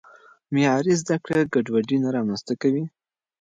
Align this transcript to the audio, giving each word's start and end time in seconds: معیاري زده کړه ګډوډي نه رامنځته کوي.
معیاري 0.53 0.93
زده 1.01 1.15
کړه 1.23 1.39
ګډوډي 1.53 1.97
نه 2.03 2.09
رامنځته 2.15 2.53
کوي. 2.61 2.83